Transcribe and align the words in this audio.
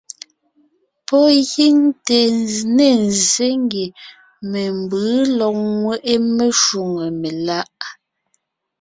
Pɔ́ 1.07 1.27
gíŋ 1.49 1.77
te 2.05 2.19
ne 2.75 2.87
ńzsé 3.05 3.47
ngie 3.63 3.87
membʉ̌ 4.51 5.05
lɔg 5.37 5.55
ńŋweʼe 5.73 6.13
meshwóŋè 6.37 7.07
meláʼ. 7.21 7.79